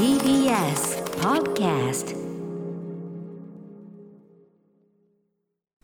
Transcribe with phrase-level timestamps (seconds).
[0.00, 2.16] TBS Podcast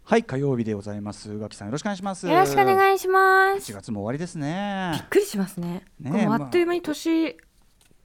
[0.05, 1.31] はい火曜日でございます。
[1.31, 2.27] 宇垣さんよろしくお願いします。
[2.27, 3.73] よろしくお願いします。
[3.73, 5.85] 1月も終わりですびっねくりしますね。
[6.01, 6.37] ねあ。
[6.37, 7.37] っという間に年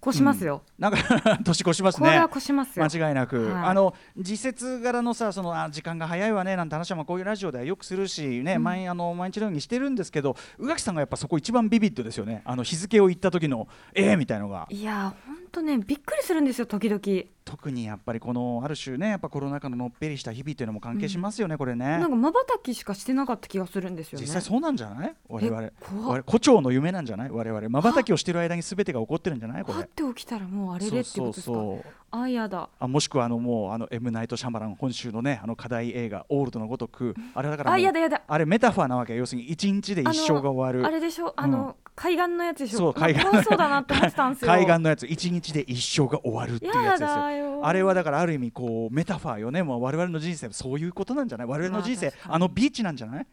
[0.05, 0.63] 越しますよ。
[0.77, 0.97] なんか
[1.45, 2.07] 年越しますね。
[2.09, 2.83] これは越しますよ。
[2.83, 3.63] 間違いなく、はい。
[3.67, 12.41] あの時節柄のさそのあ時間が早いわねなんて話はまあこういうラジオではよくするしね、毎あの毎日のようにしてるんですけど宇垣さんがやっぱそこ一番ビビッドですよね。
[12.43, 14.67] あの日付を言った時のええみたいのが。
[14.69, 17.01] いや本当ねびっくりするんですよ時々。
[17.43, 21.97] 特にやっぱりこのある種ねやっぱコロナ禍ののっぺりした日々っていうのも関係しますよね、これね。
[21.97, 24.25] なんか瞬きしかしてなかった気がするんですよね。
[24.25, 25.15] 実際そうなんじゃない？
[25.27, 25.63] 我々。
[25.63, 25.73] え？
[25.81, 26.23] 怖っ我々。
[26.23, 27.29] 胡蝶の夢なんじゃない？
[27.31, 27.67] 我々。
[27.69, 29.63] 瞬きをしてる間に全てが起こってるんじゃない？
[29.63, 29.79] これ。
[29.79, 31.45] はって起きたらもうあれれっていうことですか？
[31.45, 32.21] そうそうそう。
[32.23, 32.69] あやだ。
[32.79, 34.11] あもしくはあのもうあの M.
[34.11, 38.21] ナイトシャマラン本州のねあの課題映画オールドのごとくあれだからあやだやだ。
[38.27, 40.85] あれメタファーなわけ要するに一日で一生が終わる。
[40.87, 41.33] あれでしょ？
[41.35, 42.77] あの、海岸のやつでしょ？
[42.77, 42.93] そう。
[42.93, 43.25] 海岸
[44.79, 45.07] のやつ。
[45.07, 47.65] 一日で一生が終わるっていうややつですよ。
[47.65, 49.63] あれはだからある意味こうメタファーよね。
[49.63, 51.47] もう我々の人生そういうことなんじゃない？
[51.47, 53.27] 我々の人生あのビーチなんじゃない？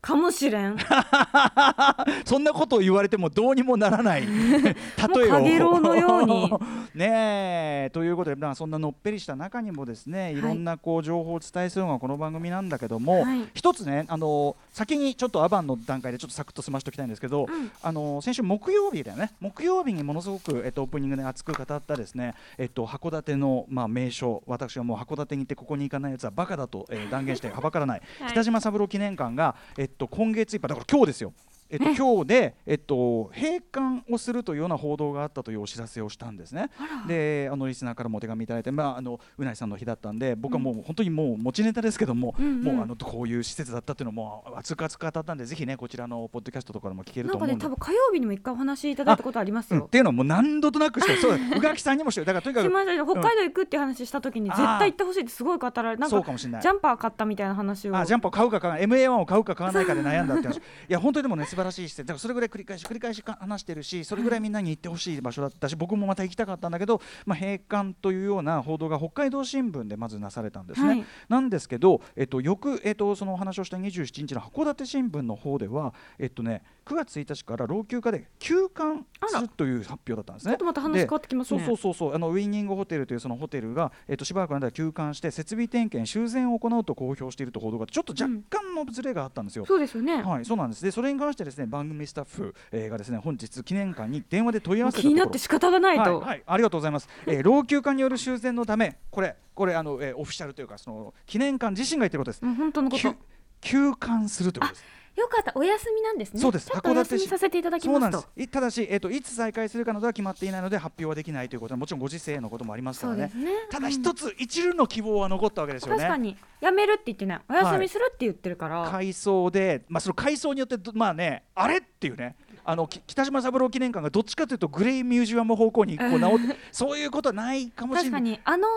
[0.00, 0.76] かもしれん。
[2.24, 4.22] そんなことを言われてもどうにもならない。
[4.26, 4.76] 例えを。
[5.08, 6.52] もうかげろうのように。
[6.94, 7.90] ねえ。
[7.92, 10.40] ということで、まあ、そんなのっぺりした中にもですねい。
[10.40, 13.48] ろんなこう情報をお伝えするのがこの番組なんだけども、はい。
[13.54, 17.70] 一つねあの先にちょっとアバンの段階でちょっとサクッと済ましておきたいんですけど、うん。
[17.82, 19.32] あの先週木曜日だよね。
[19.40, 28.30] 木曜日にものすごく、えっと、オープニングで熱く語ったですね、えっと、函館の、まあ、名所私はもう函館に行ってここに行かないやつはバカだと、えー断言してはばからない、はい。
[28.32, 31.32] 北島三郎記念館が、えっと、今月いっぱいだから今日ですよ。
[31.70, 36.70] えっと、今日で、えっと、閉館をするというような報道があったというお知らせをしたんですね。
[37.06, 42.62] であのリスナーからもお手紙いただいて、まあ、あのうないさんの日だったんで僕はもう本当にもう持ちネタですけども、うんうん。
[42.62, 47.64] もうあのこういう施設だったっていうのも熱く熱く語ったんでぜひねこちらのポッドキャストとかでも聞けるなんかと思うんで。
[47.64, 49.88] ね多分火曜日にも一回お話しいただいたことありますうん、っよ。
[49.88, 51.14] ていうのはもう何度となくして
[51.56, 56.62] 宇垣さんにもしてるだからとにかく北海道行くっていう話した時に絶対行ってほしいってすごい語られなんかそうかもしれない。
[56.62, 57.96] ジャンパー買ったみたいな話を。
[57.96, 60.56] あジャンプを買うか買わない MA1 を買うか買わないかで悩んだって話。
[60.58, 80.52] いや本当にでもね素晴らしい施設だからそれぐらい繰り返し繰り返しか話してるしそれぐらいみんなに行ってほしい場所だったし僕もまた行きたかったんだけど、まあ、閉館というような報道が北海道新聞でまずなされたんですね、はいなんですけど、えっと、翌、えっと、そのお話をした27日の函館新聞の方では、えっとね、9月1日から老朽化で休館するという発表だったんですね。
[80.52, 89.66] ちょっとまた話で変わってきますねそうそうそうあのウィニングホテルというそのホテルが、えっと、しばらくの間休館して設備点検修繕を行うと公表していると報道がちょっと若干のズレがあったんですよ。
[89.66, 90.84] そうですよね、はい、そうなんです。
[90.84, 95.10] で、それに関してですね、番組スタッフ、えーがですね、本日記念館に電話で問い合わせたところ。
[95.10, 97.08] 気になって仕方がないと、はい、はい、ありがとうございます。
[97.26, 102.40] えー老朽化による修繕のため、これ、これ、あの、えーオフィシャルというか、その記念館自身が言ってることです。
[102.44, 103.16] 本当のこと休
[103.60, 104.84] 休館するということです。
[105.16, 106.40] よかったお休みなんですね。
[106.40, 106.66] そうです。
[106.68, 108.00] ちょっとお休みさせていただきますと。
[108.00, 108.28] なんです。
[108.36, 113.32] いただし、えっといつ再開するかなどは決まっていないので発表はできないということはもちろんご時世のこともありますからね。
[113.34, 113.52] ね。
[113.70, 115.98] ただ一つ、一縷の希望は残ったわけですよね。
[115.98, 116.36] 確かに。
[116.60, 117.40] やめるって言ってない。
[117.48, 122.36] お休みするって言ってるから、改装で、まあ、その改装によってどまあねあれっていうね。
[122.64, 126.38] あのき北島三郎記念館がどっちかというとグレイミュージアム方向にこう直
[126.70, 128.30] そういうことはないかもしれ確かない。
[128.30, 128.40] に。
[128.44, 128.68] あの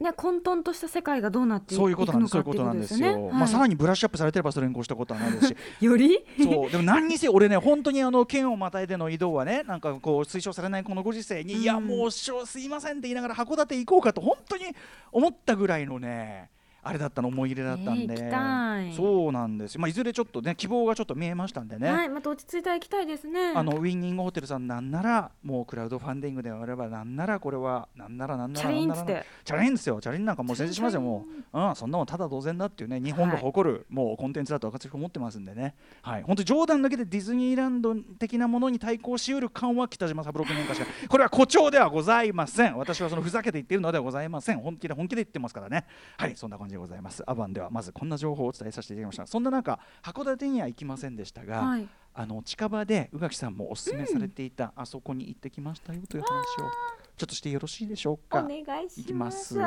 [0.00, 2.30] ね混沌とした世界がどうなっていくそういうことなんです。
[2.32, 3.30] そういうことなんですよ。
[3.32, 6.18] まあさらににブラッシュアップされてればそれに越したことはないですし、 より？
[6.38, 6.70] そう。
[6.70, 11.60] でも何にせよ俺ね本当にあの県をまたいでの移動はねなんかこう推奨されないこのご時世に、うん。
[11.62, 14.64] いやもうしょすいませんって言いながら函館行こうかと本当に
[15.12, 16.50] 思ったぐらいのね
[16.82, 19.74] あれだったの思い入れだったんで、えーそうなんです。
[19.74, 19.80] よ。
[19.80, 21.90] まあいずれちょっとね希望がちょっと見えましたんでね。
[21.90, 23.52] はいまた落ち着いたら行きたいですね。
[23.54, 29.04] あのウィニングホテルさんなんならもうクラウドファンディングであればなんならこれはなんならなんなチャらなんなら
[29.44, 35.74] チャリンですよチャリンなんかもう先生しますよもう、うん、そんなもんただ同然だっていうね日本が誇る、もうコンテンツだと私は思ってますんでね。
[36.02, 42.76] はい本当に冗談だけでディズニーランド的なものに対抗しうる感は北島三郎記念館しかこれは誇張ではございません。
[42.78, 44.60] 私はそのふざけて言っているのではございません。
[44.60, 45.84] 本気で本気で言ってますからね。
[46.16, 47.22] はいそんな感じでございます。
[47.26, 49.26] アバンではまずこんな情報をお伝えさせていただきました。
[49.26, 51.88] そんな中函館には行きませんでしたが、はい。
[52.12, 56.32] あの近場で宇垣さんもおすすめされていた、あそこに行ってきましたよという話
[56.62, 56.70] を
[57.16, 58.40] ちょっとしてよろしいでしょうか？
[58.40, 59.54] お願いしまます。
[59.54, 59.60] す。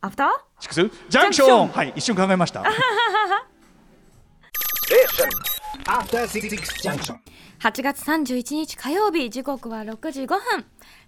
[0.00, 0.28] アフター？
[0.60, 1.08] シックス？
[1.08, 1.68] ジャンクション！
[1.68, 2.60] はい一瞬考えました。
[2.60, 2.74] Junction.
[5.84, 10.40] 8月31日火曜日時刻は6時5分。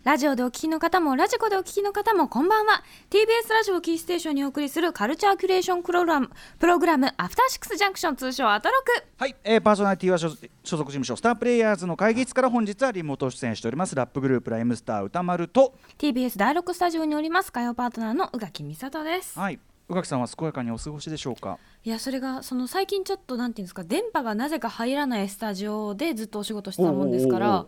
[0.05, 2.85] ラジオでお聞きの方もラジコでお聞きの方もこんばんは。
[3.09, 9.03] TBS ラジオキーステーションにお送りするカルチャーキュレーションプログラムプログラムアフターシックスジャンクション通称アトロク。
[9.17, 10.37] はい、えー、パーソナリティは所所
[10.77, 13.95] 属事務所スタープレイヤーズの会議室から本日はリモート出演しております。
[13.95, 15.75] ラップグループライムスター歌丸と。
[15.97, 17.51] TBS 第6スタジオにおります。
[17.51, 19.39] 火曜パートナーの宇垣美里です。
[19.39, 21.59] はい宇垣さんは健やかにお過ごしでしょうか？
[21.85, 27.67] いやそれがその最近ちょっとなんていうんですか電波がなぜか入らないスタジオでずっとお仕事してたもんですから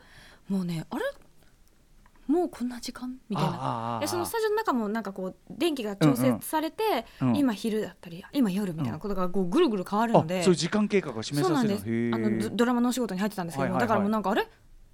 [0.49, 1.03] もうねあれ？
[2.27, 3.17] ももうこんな時間？
[3.31, 4.03] みたいな。
[4.07, 11.83] そのスタジオの中もなんかこう電気が調節されて、うんうん今昼だったり今夜みたいなことがこうぐるぐる変わるので、あそういう時間経過が示そうなんです。
[11.85, 13.89] あのドドラマのお仕事に入ってたんですけども、はいはいはい。
[13.89, 14.47] だからもうなんかあれ？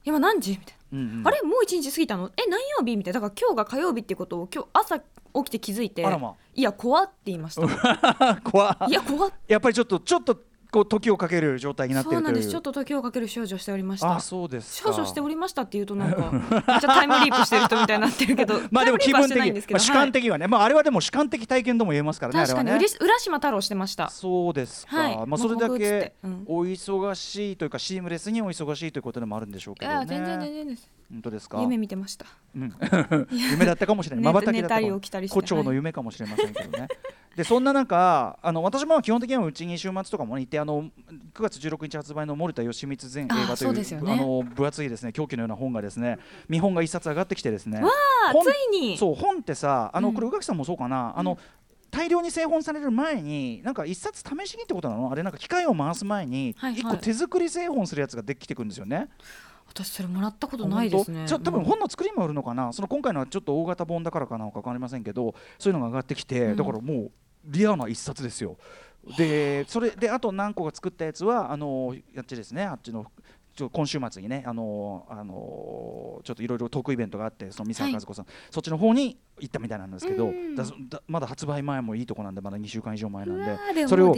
[0.05, 0.53] 今何時？
[0.53, 1.29] みたいな、うんうん。
[1.29, 2.31] あれもう一日過ぎたの？
[2.37, 2.97] え何曜日？
[2.97, 3.21] みたいな。
[3.21, 5.05] だから今日が火曜日っていうことを今日朝起
[5.45, 8.41] きて気づいてまいや怖って言いました。
[8.45, 8.71] 怖。
[8.71, 9.33] っいや怖っ。
[9.49, 10.39] やっぱりちょっとちょっと
[10.75, 12.51] こう時をかける状態になってそうなんるというです。
[12.51, 14.17] ちょっと時をかける少女をしておりました。
[14.17, 14.93] あそうですか。
[14.93, 19.39] 少女しておりましたっていうとなんかめっちゃタイムリープしてる人みたいになってるけど まあでも気分的、
[19.71, 22.41] まあ、主観的はね、まああれはでも主観的体験とも言えますからね。
[22.41, 22.87] はい確かにね。
[23.01, 24.11] 浦浦島太郎してました。
[24.11, 24.97] そうですか。
[24.97, 25.27] はい。
[25.29, 26.45] まあそれだけうん。
[26.47, 29.99] お忙しいというかシームレスにお忙しいということでもあるんでしょういけどね。
[29.99, 31.61] や全然全然です本当ですか？
[31.61, 32.27] 夢見てました。
[32.57, 32.75] うん。
[33.31, 34.25] 夢だったかもしれない。
[34.25, 35.01] 寝瞬きだったかも。
[35.01, 35.35] 起きたりして。
[35.35, 36.89] 胡蝶の夢かもしれませんけどね。
[37.37, 44.13] でそんな中あの私も基本的にはうちに週末とかもいてあの9月16日発売の森田義満全映画あというね。
[44.13, 46.19] あの分厚いですね狂気のような本がですね
[46.49, 47.81] 見本が一冊上がってきてですね。
[47.83, 48.97] あ本ついに。
[48.97, 50.15] そう本ってさあの、うん。
[50.15, 51.37] これ宇垣さんもそうかな、あの
[51.91, 55.11] 大量に製本される前になんか一冊試しにってことなの？
[55.11, 56.81] あれなんか機械を回す前にはいはい。
[56.81, 59.09] 一個手作り製本するやつができてくるんですよね。
[59.75, 61.27] 私それもらったことないですね。
[61.27, 61.65] じゃあ多分うん。
[61.67, 66.57] 本の作りもあるのかな、その今回のはちょっと大型本だからかなのか分かりませんけどそういうのが上がってきて、うん。
[66.57, 67.11] だからもう
[67.47, 68.57] リアな一冊ですよ。
[69.19, 72.63] でそれであと何個か作ったやつはあのやっちですね。
[72.63, 73.05] あっちの
[73.55, 80.33] ちょ今週末にねあのあのちょっといろいろトークイベントがあってその三沢和子さん、そっちの方に行ったみたいなんですけど、
[81.07, 84.15] まだ発売前もいいとこなんでまだ2週間以上前なんでそれを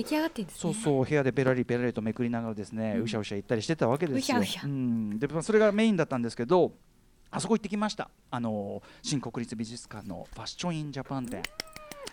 [0.49, 4.19] そうそう部屋でペラリペラリとめくりながらですね、ううんしゃうしゃ行ったりしてたわけですよ。
[4.19, 4.67] うひゃうひゃ。
[4.67, 5.19] ん。
[5.19, 6.73] でまあそれがメインだったんですけど
[7.31, 8.11] あそこ行ってきました。
[8.31, 11.43] あの新国立美術館のファッション・イン・ジャパン展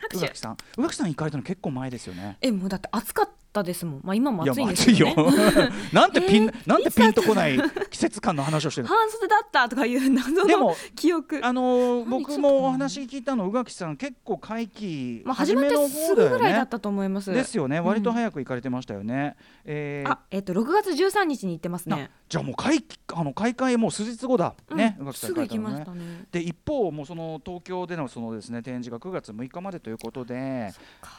[0.02, 0.26] 拍手。
[0.26, 0.58] 宇垣さん。
[0.78, 2.38] 宇垣さん行かれたの結構前ですよね。
[2.42, 4.02] えもうだって暑かったですもん。
[4.04, 5.70] まあ今も暑いんですけどね。
[5.94, 7.60] なんてピン、えーなんてピンとこない
[7.92, 8.96] 季節感の話をしてるの。
[8.96, 11.42] 半袖だったとかいう謎のでも記憶。
[11.44, 17.32] あの何僕もお話聞いたの宇垣さん結構会期まあ始まってすぐぐらいだったと思います。
[17.32, 17.78] ですよね。
[17.78, 17.86] うん。
[17.86, 19.36] 割と早く行かれてましたよね。
[19.66, 22.10] えーあえっと6月13日に行ってますね。
[22.30, 25.08] じゃあもう開期あの開会もう数日後だ、ねうん。
[25.08, 26.26] 宇垣さんすぐ行きましたね。
[26.32, 30.72] で一方もうその東京でのそのですね展示が9月6日までということで、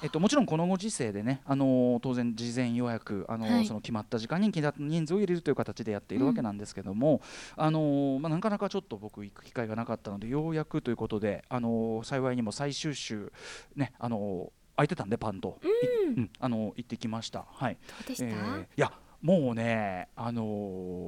[0.02, 3.66] えっともちろんこのご時世でねあの当然事前予約あの、はい。
[3.66, 7.20] その決まった時間に人数を入れるという形でやっているわけなんですけども、
[7.56, 13.32] あのまあなかなかちょっと僕行く機会がなかったのでようやくということであの幸いにも最終週
[13.76, 15.68] ねあの空いてたんでパンと、い
[16.16, 16.30] うん。
[16.40, 17.44] あの行ってきました。
[17.48, 17.76] はい。
[17.88, 18.92] どうでした、えーいや
[19.24, 20.44] もうね、あのー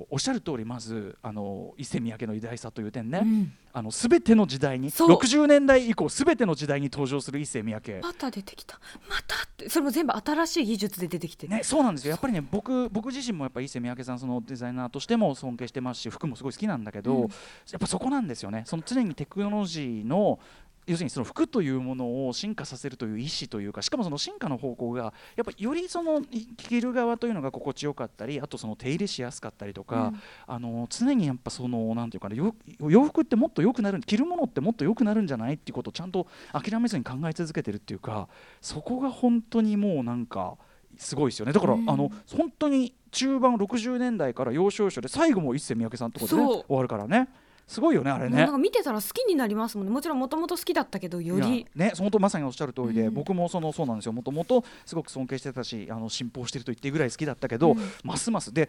[0.08, 3.52] おっしゃる通りまず、あのー伊勢三宅の偉大さという点ね、うん。
[3.74, 5.10] あの全ての時代にそう。
[5.18, 8.00] 60年代以降全ての時代に登場する伊勢三宅。
[8.02, 8.80] また出てきた。
[9.06, 12.12] またってそれも全部新しい技術で出てきてね、そうなんですよ。
[12.12, 17.28] やっぱりね僕僕自身もやっぱ伊勢三宅さんそのデザイナーとしても尊敬してますし服もすごい好きなんだけど、うん
[17.70, 20.38] やっぱそこなんですよねその常にテクノロジーの
[20.86, 30.20] 要するにその服というものを進化させるという意思というかしかもその進化の方向がやっぱよりそのい着る側というのが心地よかったりあとその手入れしやすかったりとか、うん。
[30.46, 38.28] あの常にやっぱそのなんていうかなよ洋服ってもっと良くなる着るものってもっと良くなるんじゃないっていうことをちゃんと諦めずに考え続けてるっていうか
[38.60, 40.56] そこが本当にもうなんか
[40.96, 41.52] すごいですよね。
[41.52, 41.90] だから、うん。
[41.90, 47.28] あの本当に中盤60年代から要所要所で最後も一世三宅さんってことで、ね、終わるからね
[47.66, 48.36] すごいよねあれね。
[48.36, 48.58] なんか。
[48.58, 49.92] 見てたら好きになりますもんね。
[49.92, 51.66] もちろんもともと好きだったけどより。
[51.74, 53.14] ね、本当まさにおっしゃる通りで、うん。
[53.14, 54.12] 僕もそのそうなんですよ。
[54.12, 57.78] もともとすごく尊敬してたしあの信奉してると言ってぐらい好きだったけど、うん。
[58.04, 58.52] ますます。
[58.52, 58.68] で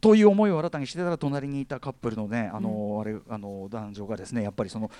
[0.00, 4.90] という思いを新たにしてたら隣にいたカップルのねあの、あれあの男女がですねやっぱりその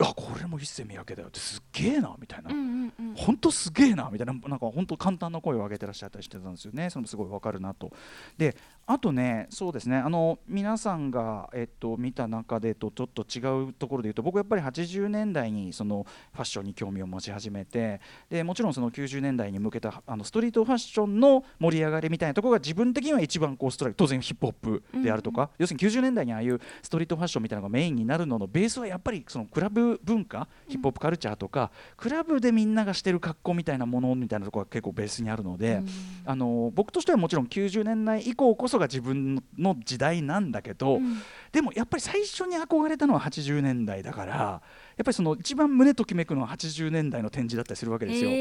[0.00, 1.28] あこれも一世三宅だよ。
[1.28, 3.14] ってすっげえなみたいな、うんうんうん。
[3.16, 4.08] 本当すげえな。
[4.12, 4.32] みたいな。
[4.32, 6.88] なんか本当簡単な声を上げてらっしゃったりしてたんですよね。
[6.88, 7.90] それもすごいわかるなと。
[8.36, 8.56] で
[8.90, 9.98] あとねそうですね。
[9.98, 35.88] あの皆さんが、えっと、見た中でとちょっと違うところで言うと僕やっぱり80年代にそのファッションに興味を持ち始めてでもちろんその90年代に向けたあのストリートファッションの盛り上がりみたいなところが自分的には一番こうストライク当然ヒップホップであるとか、要するに90年代にああいうストリートファッションみたいなのがメインになるののベースはやっぱりそのクラブ文化ヒップホップカルチャーとか、クラブでみんながしてる格好みたいなものみたいなところが結構ベースにあるので、うん。
[36.24, 44.60] あの僕としてはもちろん90年代以降こそが自分の時代なんだけど、うんでもやっぱり最初に憧れたのは80年代だからやっ
[44.98, 48.30] ぱりその一番胸ときめくのは80年代の展示だったりするわけですよ。
[48.30, 48.34] へ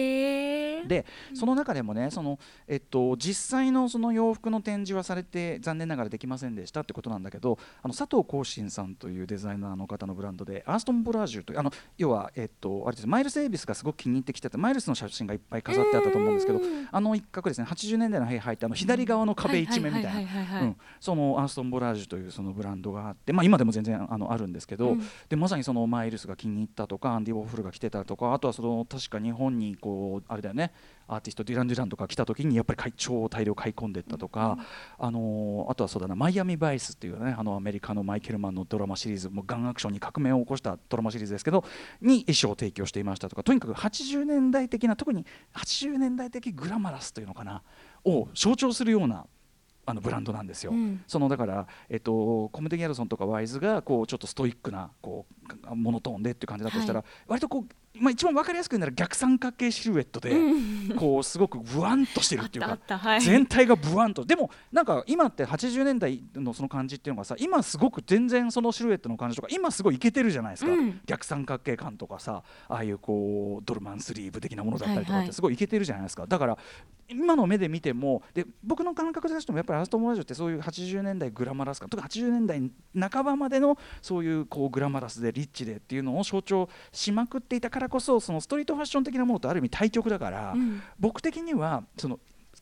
[0.66, 0.88] ーね。
[0.88, 16.60] でその中でもねその、えっと、実際のその洋服の展示はされて残念ながらできませんでしたってことなんだけどあの佐藤光信さんというデザイナーの方のブランドでアーストン・ボラージュというあの要は、えっと、あれですマイルス・エイビスがすごく気に入ってきててマイルスの写真がいっぱい飾ってあったと思うんですけど
[16.92, 20.76] あの一角ですね80年代の部屋入ってあの左側の壁一面みたいな。
[21.00, 25.02] そのアーストン・ボラージュというそのブランドがあって、まあ、今でも全然あのあるんですけど、うん。
[25.30, 30.67] でまさにそのマイルスが気に入ったとかアンディ・ウォーフルが来てたとかあとはその確か日本にこうあれだよね
[31.08, 34.58] アーティストデュラン・デュランとか来た時にやっぱり超大量買い込んでったとか、
[35.00, 41.64] あのーあとはそうだなマイアミ・バイスっていうねあのアメリカのマイケルマンのドラマシリーズもうガンアクションに革命を起こしたドラマシリーズですけど
[42.02, 47.64] に衣装を提供していましたとかとにかく80年代的な特に80年代的グラマラスというのかな
[48.06, 49.26] を象徴するような
[49.90, 50.72] あのブランドなんですよ。
[50.72, 51.02] うん。
[51.08, 55.26] そのだから、えっと、コムデ・ギャルソンとかワイズがこうちょっとストイックなこ
[55.72, 57.64] うモノトーンでっていう感じだとしたら、は割とこ
[57.96, 60.36] う、まあ、一番分かりやすく言うなら逆三角形シルエットで、
[61.00, 63.22] こうすごくブワンとしてるっていうかはい。
[63.22, 64.26] 全体がブワンと。
[64.26, 71.00] でもなんか今って80年代のその感じっていうのがさ今すごく全然そのシルエットの感じとか今すごいイケてるじゃないですか、うん。
[71.06, 75.28] 逆三角形感とかさああいうこうドルマンスリーブ的なものだったりとかはいはい。
[75.28, 76.58] ってすごいイケてるじゃないですか、だから
[77.10, 90.82] 今の目で見てもで僕の感覚でしてもやっぱりアーストモラージュってそういう80年代グラマラス感特に80年代半ばまでのそういうこうグラマラスでリッチでっていうのを象徴しまくっていたからこそそのストリートファッション的なものとある意味対極だから、うん。
[91.00, 92.20] 僕的にはその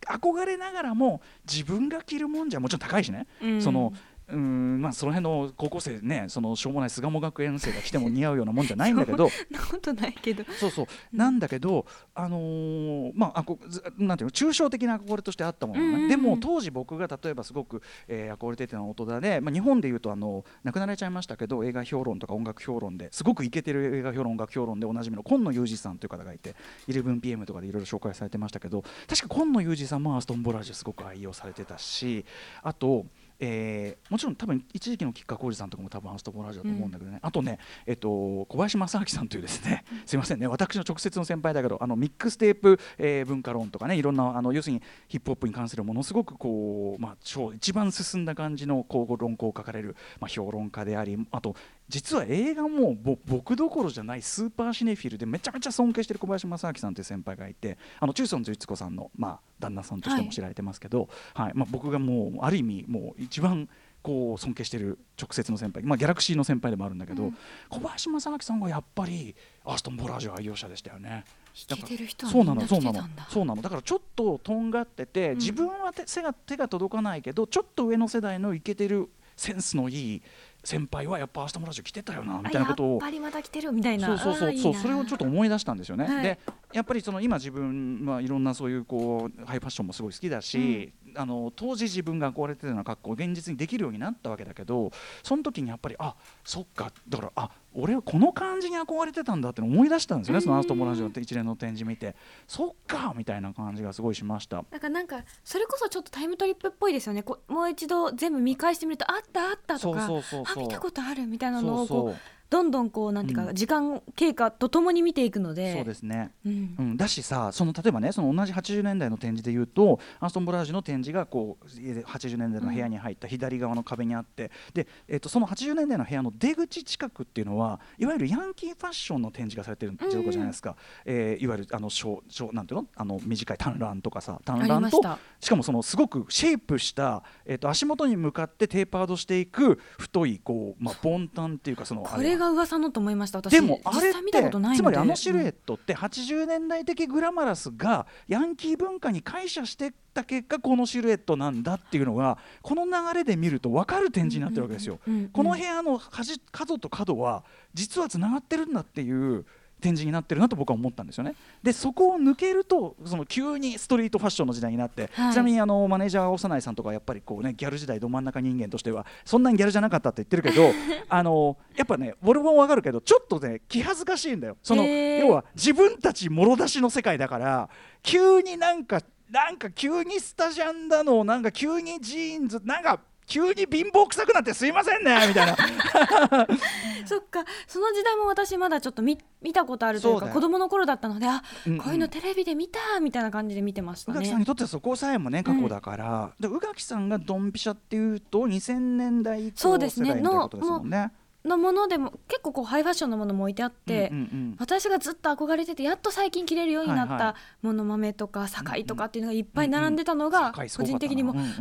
[0.07, 3.61] 憧れながらも自分が着るもんじゃもちろん高いしね、うん。
[3.61, 3.93] その
[4.27, 10.43] うんまあ、その辺の高校生ねそのしょうもない巣鴨学園生が来ても似合うようなもんじゃないんだけど なことないけど。
[10.59, 10.87] そうそう。
[11.13, 16.09] なんだけど、あのーまああこずなんていうの抽象的な憧れとしてあったものね、うんうんうん。
[16.09, 26.55] でも当時僕が例えばすごく、えー憧れてたのは大人で、まあ、日本でいうとあの亡くなられちゃいましたけど映画評論とか音楽評論ですごくイケてる映画評論音楽評論でおなじみの今野裕二さんという方がいて
[26.87, 32.25] 11PM とかでいろいろ紹介されてましたけど確か今野裕二さんもアーストン・ボラージュすごく愛用されてたし
[32.63, 33.05] あと
[33.39, 51.55] えーもちろん多分一時期の吉川晃司さんとかも多分アーストン・ボラージュだと思うんだけどね、あとね、えっと、小林正明さんというですね すいませんね私の直接の先輩だけどあのミックステープ、えー文化論とかねいろんなあの要するにヒップホップに関するものすごくこう、まあ、超一番進んだ感じのこう論考を書かれる、まあ、評論家でありあと
[51.87, 61.51] 実は映画もぼ僕どころじゃないスーパーシネフィルでめちゃめちゃ尊敬してる小林正明さんという先輩がいてあの中尊律子さんの、まあ、旦那さんとしても知られてますけど、はい。
[61.53, 63.69] まあ、僕がもうある意味もう一番
[64.01, 67.37] こう尊敬してる直接の先輩、まあ、ギャラクシーの先輩でもあるんだけど、うん。
[67.69, 71.23] 小林正明さんがやっぱりアーストン・ボラージュ愛用者でしたよね。
[71.53, 73.61] そうみなのそうなのそうなの。
[73.61, 75.37] だからちょっととんがってて、うん。
[75.37, 80.21] 自分は手背が手が届かないけどちょっと上の世代のイケてるセンスのいい
[80.65, 84.17] 先輩はやっぱアーストン・ボラージュ着てたよなみたいなことをあやっぱりまた来てるみたいな。
[84.17, 86.05] そうそうそうそれをちょっと思い出したんですよね。
[86.05, 86.23] はい。
[86.23, 86.39] で
[86.73, 94.91] やっぱりその今自分はいろんなそういうこうハイファッションもすごい好きだし、あの当時自分が憧れてたような格好を現実にできるようになったわけだけど
[95.23, 102.15] その時にやっぱりあそっかだからあ俺はこの感じに憧れてたんだって思い出したんですよね、そのアーストモラジオって一連の展示見て。
[102.47, 104.63] そっかみたいな感じがすごいしました。
[104.71, 107.21] なんかなんかそれこそちょっとタイムトリップっぽいですよね。
[107.23, 110.63] こうもう一度全部見返してみるとあったあったとかそうそうそうそう。
[110.63, 113.53] あ見たことあるみたいなのをこうどんどんこうなんていうか、うん。
[113.53, 115.75] 時間経過とともに見ていくので。
[115.75, 116.31] そうですね。
[116.45, 116.75] うん。
[116.79, 132.87] うん、だしさその例えばねその同じ80年代の展示でいうとアーストン・ボラージュの展示がこう80年代の部屋に入った左側の壁にあって、で、えっとその80年代の部屋の出口近くっていうのはいわゆるヤンキーファッションの展示がされてるところじゃないですか、えーいわゆるあの小小なんていうの？
[132.95, 143.51] あの短い短乱とかさ短あり乱とましかもそのすごくシェイプした、えっと足元に向かってテーパードしていく太いこう、まあ、ボンタンっていうかそのあこれが噂のと思いました私。
[143.51, 144.77] でもあれっ実際見たことないので。
[144.77, 154.99] てつまりあのシルエット、トって80年代的グラマラスがヤンキー文化に解釈してった結果このシルエットなんだっていうのがこの流れで見ると分かる展示になってるわけですよ。
[155.33, 159.45] この部屋の端角と角は実はつながってるんだっていう
[159.81, 161.35] 展示になってるなと僕は思ったんですよね。
[161.61, 170.71] でそこを抜けるとその急にストリートファッションの時代になって、はいちなみにあのマネージャー長内さんとかはやっぱりこうねギャル時代ど真ん中人間としてはそんなにギャルじゃなかったって言ってるけど
[171.09, 174.57] あのやっぱね俺も分かるけどちょっとね気恥ずかしいんだよ。
[174.63, 177.69] その要は自分たちもろ出しの世界だから
[178.01, 185.55] 急になんかなんか急にスタジャンだのなんか急にジーンズなんか急に貧乏くさくなってすいませんね みたいな。
[187.05, 191.79] そっかその時代も私まだちょっと見見たことあるというか子供の頃だったのであ、うんうん。
[191.79, 200.09] こういうのテレビで見たみたいな感じで見てました宇垣さんにねとってはそこさえもね過去だから、で宇垣さんがドンピシャっていうと2000年代以降そうですね。
[200.09, 201.11] 世代みたいなことですもんね。
[201.45, 204.55] のものでも結構こうハイファッションのものも置いてあって、うんうんうん。
[204.59, 211.45] 私がずっと憧れててやっと最近着れるようになったもの豆とか堺とかっていうのがいっぱい並んでたのが個人的にもうんうん。
[211.45, 211.51] は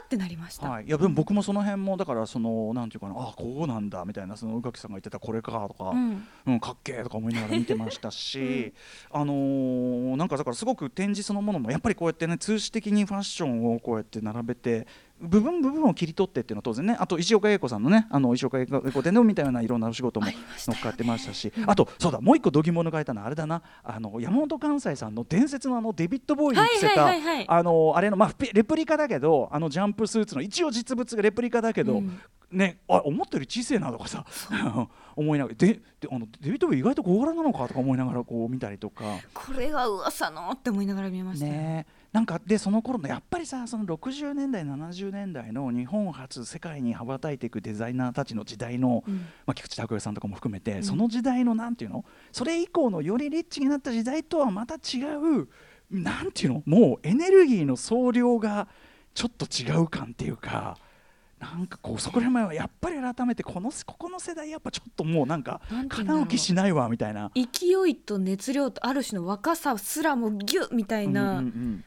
[0.00, 0.70] ーってなりました。
[0.70, 6.26] はい、いやでも僕もその辺もだからそのなんていうかなあこうなんだみたいなその宇垣さんが言ってたこれかとか、うん。
[6.46, 8.72] うん、かっけーとか思いながら見てましたし、
[9.10, 14.86] あのーなんかだからすごく展示そのものもやっぱりこうやってね通史的にファッションをこうやって並べて
[15.22, 16.96] 部分部分を切り取ってっていうのは当然ね。
[16.98, 21.52] あと石岡英子さんのねあの石岡英子展でみたいないろんなお仕事も乗っかってましたし。
[21.66, 23.62] あとそうだもう一個度肝抜かれたのはあれだな。
[23.84, 27.08] あの山本関西さんの伝説のあのデビッド・ボーイに着せた
[27.46, 32.20] あのあれのまあペレプリカだけどあのジャンプスーツの一応実物がレプリカだけど、うん。
[32.50, 34.26] ねあ思ったより小さいなとかさ
[35.16, 39.04] 思いながらでであのデビッド・ボーイ意外と小柄なのかとか思いながらこう見たりとか。
[39.32, 41.46] これが噂のって思いながら見ました。
[41.46, 41.52] よ。
[41.52, 41.86] ね。
[41.88, 49.16] えなんかでその頃のやっぱりさその60年代70年代の日本初世界に羽ばたいていくデザイナーたちの時代の、うん。
[49.46, 50.82] まあ、菊池拓哉さんとかも含めて、ん。
[50.82, 55.48] その時代のなんていうのそれ以降のよりリッチになった時代とはまた違う
[55.90, 58.68] なんていうのもうエネルギーの総量が
[59.14, 60.76] ちょっと違う感っていうか。
[61.40, 66.20] なんかこうそこら辺はやっぱり改めてこのここの世代やっぱちょっともうなんかなんていうんだろう。
[66.20, 67.32] 肩置きしないわみたいな。
[67.34, 71.84] 勢いと熱量とある種の若さすらもギュッみたいな、うんうんうん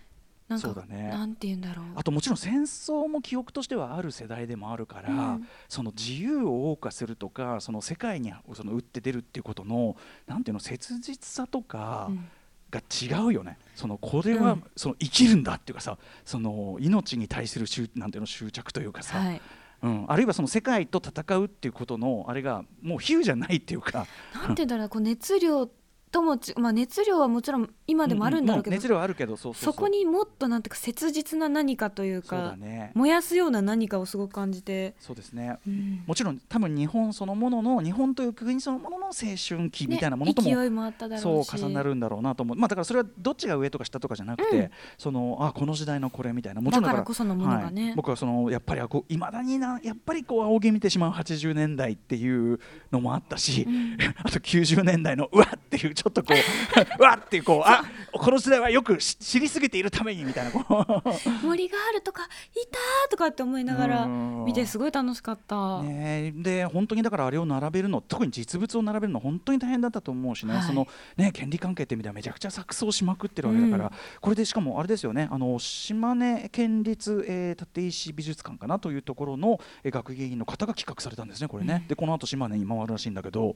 [0.47, 1.09] なんかそうだね。
[1.09, 1.85] なんて言うんだろう。
[1.95, 5.47] あともちろん戦争も記憶としてはある世代でもあるから、うん。
[5.67, 9.95] その自由を謳歌するとかその世界にその打って出るっていうことの
[10.27, 12.27] なんていうの切実さとかうん。
[12.71, 14.63] が違うよね、そのこれは、うん。
[14.75, 19.41] その生きるんだっていうかさその命に対する執なんていうの執着というかさ、はい、
[19.83, 24.07] うん、あるいはその世界と戦うっていうことのあれがもう比喩じゃないっていうか。
[24.33, 25.69] なんて言うんだろうこう熱量
[26.15, 32.91] ともち、まあ、熱量はもちろん今でもあるんだろうけど、も熱量あるけどそこにもっとなんていうか切実な何かというそうだかね。
[32.93, 35.57] 燃やすような何かをすごく感じて、そうですね。
[35.67, 36.03] うん。
[36.07, 44.69] もちろん多分日本そのものの日本という国そのものの青春期みたいなものとも、ね勢いもあっただろそう重なるんだろうなと思う、まあ、だからそれはどっちが上とか下とかじゃなくて、うん。
[44.97, 46.61] そのあこの時代のこれみたいな。
[46.61, 47.87] もちろんだからこそのものがね。
[47.87, 52.61] はい、僕はそのやっぱりいまだになやっぱりこう仰ぎ見てしまう80年代っていう
[52.93, 53.97] のもあったし、うん。
[54.23, 61.45] あと90年代のうわっていうちょっとこうう わってこうあこの時代はよくし知りすぎているためにみたいなこう。
[61.45, 62.27] 森があるとかい
[62.71, 64.45] たーとかって思いながらうん。
[64.45, 65.81] 見てすごい楽しかった。
[65.83, 66.41] ねえ。
[66.41, 70.63] で本当にだからあれを並べるの特に実物を並べるの本当に大変だったと思うしね、はい。
[70.63, 73.91] そのね権利関係って意味ではめちゃくちゃ錯綜しまくってるわけだから、うん。
[74.21, 75.27] これでしかもあれですよね。
[75.31, 81.87] あの島根県立、えー立石美術館かなというところの、えー学芸員の方が企画されたんですねこれね、うん。
[81.87, 83.55] でこの後島根に回るらしいんだけど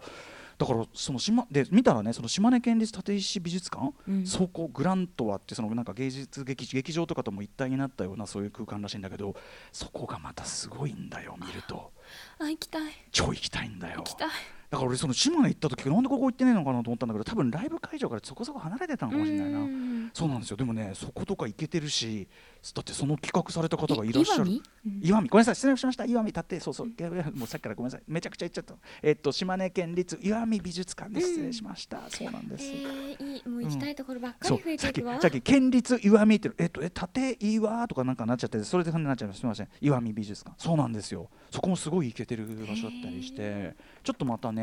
[0.60, 4.28] だからその島で見たらねその島根県立立石美術館、うん。
[4.28, 9.36] そこグラントワってそのなんか芸術劇劇場とかとも一体になったようなそういう空間らしいんだけど
[9.72, 11.93] そこがまたすごいんだよ見ると。
[12.39, 12.91] あ行きたい。
[13.13, 14.00] 超行きたいんだよ。
[14.00, 14.30] 行きたい。
[14.69, 19.60] だから俺その島根行った時なんでここ行ってねえのかなと思ったんだけど多分ライブ会場からそこそこ離れてたのかもしれないな。
[19.60, 20.12] うん。
[20.13, 20.58] そうなんですよ。
[20.58, 22.27] でもねそことか行けてるし
[22.75, 24.51] だってその企画された方がいらっしゃる。
[24.51, 24.62] い
[25.01, 25.29] 岩見。
[25.29, 26.05] ごめんなさい失礼しました。
[26.05, 26.60] 岩見立って。
[26.60, 26.88] そうそう。
[26.88, 28.03] いやいやもうさっきからごめんなさい。
[28.08, 28.75] めちゃくちゃ言っちゃった。
[29.01, 35.21] えっと島根県立岩見美術館で失礼しました、そうなんです、えー、いいもう行きたいところばっかり増えそうさっきていくわ。
[35.21, 40.55] さっき県立岩見ってえっとえ立岩とかなんかなっちゃってそれで感じになっちゃいますすみません岩見美術館。
[40.58, 41.29] そうなんですよ。
[41.51, 44.59] そこもすごい行けてる場所だったりしてちょっとまたね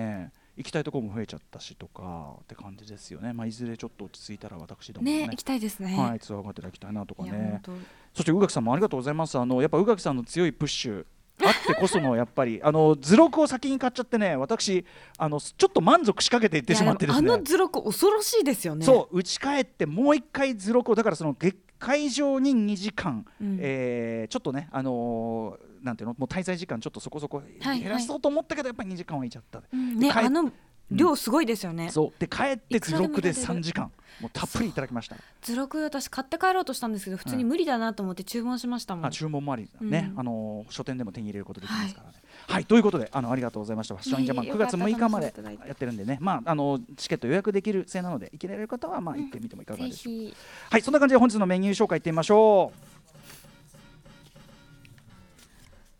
[0.57, 3.33] 行きたいところも増えちゃったしとかって感じですよね。
[3.33, 5.95] まあいずれちょっと落ち着いたら私どももねね行きたいですね。
[5.97, 7.61] はいツアーがていただきたいなとかね。
[7.67, 9.39] 本そして宇垣さんもありがとうございます。
[9.39, 11.05] あのやっぱ宇垣さんの強いプッシュ
[11.45, 14.87] あってこその やっぱりあの図録を先に買っちゃってね私
[15.19, 17.33] あのちょっと満足しかけていってしまってですね。
[17.33, 18.87] あの図録恐ろしいですよね。
[18.87, 23.59] そう打ち返ってもう一回図録をだからその月会場に2時間、うん。
[23.61, 26.15] えーちょっとねあのーなんていうの？
[26.19, 30.53] もう滞在時間ちょっとそこそこはい減らそうと思ったけど、やっぱり2時間はいちゃった、ねあの
[30.91, 31.91] 量すごいですよね。
[31.91, 32.21] そう。
[32.21, 33.61] で帰って図録で見られる。
[33.61, 33.91] 3時間。
[34.21, 35.17] もうたっぷりいただきました。
[35.43, 39.07] 図録私買って帰ろうとしたんですけど普通に無理だなと思って注文しましたもん。
[39.07, 40.21] あ注文もありね、うん。
[40.21, 42.15] あのー書店でも手に入れることできますからね。
[42.49, 43.97] はい、ということであのありがとうございました。
[43.97, 45.35] ファッションインジャパン9いえいえよかった月6日まで
[45.67, 46.19] やってるんでね。
[46.21, 50.21] まああのチケット予約できる制なので行けられる方はまあ行ってみてもいかがぜでしょうか。
[50.21, 50.37] ひ。
[50.71, 50.83] はい。
[50.83, 52.96] そんな感じで本日のメニュー紹介いってみましょう。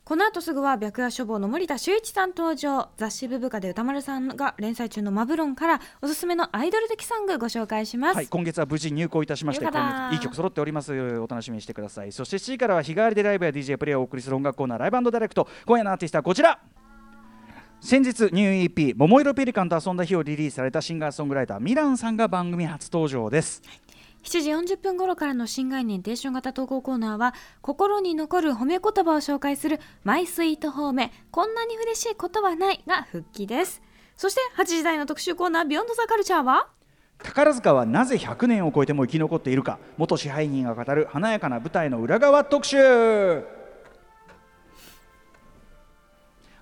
[0.07, 2.91] この後すぐは白夜書房の森田修一さん登場。
[2.97, 15.49] 雑誌ブブカで歌丸さんが連載中のマブロンからおすすめのアイドル的ソングご紹介します、はい、今月は無事入稿いたしましていい曲揃っておりますお楽しみにしてくださいそして7時からは日替わりでライブや DJ プレイをお送りする音楽コーナーライブダイレクト。
[15.67, 16.61] 今夜のアーティストはこちら。
[17.81, 23.63] 先日ニュー EP「桃色ペリカンと遊んだ日」をリリースされたシンガーソングライターミランさんが番組初登場です
[24.27, 33.81] 7時40分頃からの新概念テーション型投稿コーナーは心に残る褒め言葉を紹介するマイスイート褒めこんなに嬉しいことはないが復帰です。
[34.17, 36.67] そして8時台の特集コーナービヨンドザカルチャーは？
[37.23, 43.45] 宝塚はなぜ100年を超えても生き残っているか元支配人が語る華やかな舞台の裏側特集。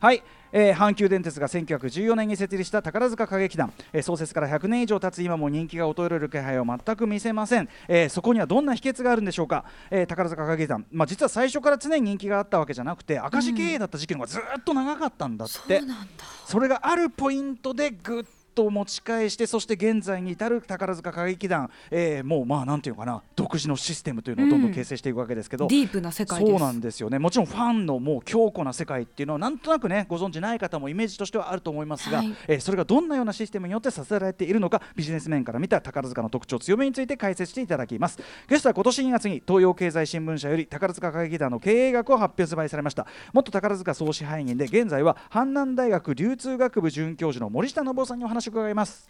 [0.00, 0.22] はい、
[0.56, 16.24] えー阪急電鉄が1914年に設立した宝塚歌劇団、えー創設から100年以上経つ今も人気が衰える気配を全く見せません、えーそこにはどんな秘訣があるんでしょうか、えー宝塚歌劇団、まあ、実は最初から常に人気があったわけじゃなくて赤字経営だった時期の方がずっと長かったんだって、そうなんだ。
[16.46, 27.18] それがあるポイントでぐっと持ち返してそして現在に至る宝塚歌劇団、えーもうまあなんていうのかな独自のシステムというのをどんどん形成していくわけですけど、ディープな世界そうなんですよね。
[27.18, 32.34] もちろんファンのもう強固な世界っていうのはなんとなくねご存知ない方もイメージとしてはあると思いますが、はい。
[32.48, 38.18] えーそれがどんなようなシステムによってさせられているのかビジネス面から見た宝塚の特徴強めについて解説していただきます。
[38.48, 43.06] ゲストは今年2月に東洋経済新聞社より宝塚歌劇団の経営学を発表発売されました。
[43.32, 49.08] 元宝塚総支配人で現在は阪南大学流通学部准教授の森下信夫さんにお話を伺います。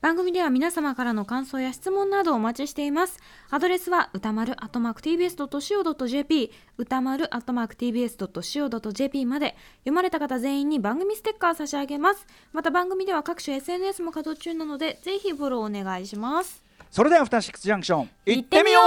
[0.00, 3.18] 番組では皆様からの感想や質問などをお待ちしています。
[3.50, 9.56] アドレスは歌丸 @tbs.co.jp 歌丸 @tbs.co.jp まで。
[9.80, 12.26] 読まれた方全員に番組ステッカー差し上げます。
[12.52, 16.62] また番組では各種 SNS も稼働中なのでぜひフォローお願いします。
[16.90, 18.82] それではアフターシックスジャンクション行行ってみよう。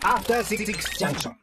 [0.00, 0.64] After Six
[0.98, 1.30] Junction.